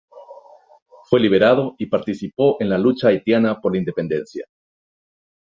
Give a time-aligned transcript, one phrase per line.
[1.03, 4.45] Fue liberado y participó en la lucha haitiana por la independencia.